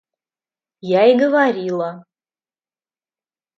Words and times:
Я 0.93 1.05
и 1.13 1.15
говорила! 1.15 2.03